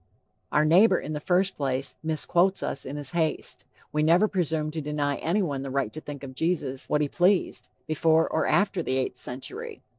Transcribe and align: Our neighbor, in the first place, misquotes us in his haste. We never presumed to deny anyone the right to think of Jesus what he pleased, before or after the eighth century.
Our 0.51 0.65
neighbor, 0.65 0.99
in 0.99 1.13
the 1.13 1.19
first 1.19 1.55
place, 1.55 1.93
misquotes 2.01 2.63
us 2.63 2.85
in 2.87 2.95
his 2.95 3.11
haste. 3.11 3.65
We 3.91 4.01
never 4.01 4.27
presumed 4.27 4.73
to 4.73 4.81
deny 4.81 5.17
anyone 5.17 5.61
the 5.61 5.69
right 5.69 5.93
to 5.93 6.01
think 6.01 6.23
of 6.23 6.33
Jesus 6.33 6.89
what 6.89 7.01
he 7.01 7.07
pleased, 7.07 7.69
before 7.85 8.27
or 8.27 8.47
after 8.47 8.81
the 8.81 8.97
eighth 8.97 9.17
century. 9.17 9.83